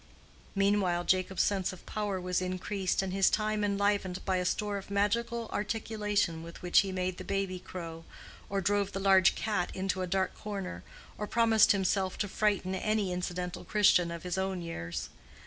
Meanwhile 0.55 1.03
Jacob's 1.03 1.43
sense 1.43 1.71
of 1.71 1.85
power 1.85 2.19
was 2.19 2.41
increased 2.41 3.03
and 3.03 3.13
his 3.13 3.29
time 3.29 3.63
enlivened 3.63 4.25
by 4.25 4.37
a 4.37 4.45
store 4.45 4.79
of 4.79 4.89
magical 4.89 5.47
articulation 5.53 6.41
with 6.41 6.63
which 6.63 6.79
he 6.79 6.91
made 6.91 7.17
the 7.19 7.23
baby 7.23 7.59
crow, 7.59 8.03
or 8.49 8.61
drove 8.61 8.93
the 8.93 8.99
large 8.99 9.35
cat 9.35 9.69
into 9.75 10.01
a 10.01 10.07
dark 10.07 10.33
corner, 10.33 10.83
or 11.19 11.27
promised 11.27 11.71
himself 11.71 12.17
to 12.17 12.27
frighten 12.27 12.73
any 12.73 13.13
incidental 13.13 13.63
Christian 13.63 14.09
of 14.09 14.23
his 14.23 14.39
own 14.39 14.63
years. 14.63 15.09